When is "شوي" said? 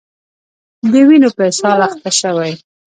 2.19-2.51